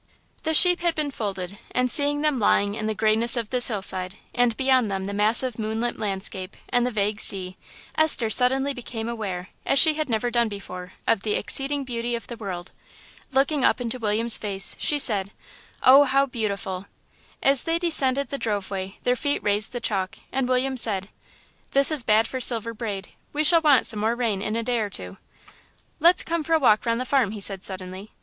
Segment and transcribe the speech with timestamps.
[0.41, 3.83] The sheep had been folded, and seeing them lying in the greyness of this hill
[3.83, 7.55] side, and beyond them the massive moonlit landscape and the vague sea,
[7.93, 12.25] Esther suddenly became aware, as she had never done before, of the exceeding beauty of
[12.25, 12.71] the world.
[13.31, 15.33] Looking up in William's face, she said
[15.83, 16.87] "Oh, how beautiful!"
[17.43, 21.09] As they descended the drove way their feet raised the chalk, and William said
[21.73, 24.79] "This is bad for Silver Braid; we shall want some more rain in a day
[24.79, 25.17] or two....
[25.99, 28.09] Let's come for a walk round the farm," he said suddenly.